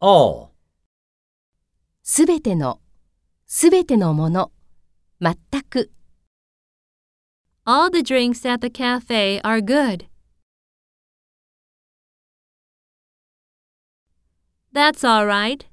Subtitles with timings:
[0.00, 0.48] all,
[2.02, 2.80] すべての、
[3.46, 4.50] すべてのもの、
[5.20, 5.36] 全
[5.68, 5.92] く、
[7.66, 10.06] All the drinks at the cafe are good.
[14.72, 15.69] That's all right.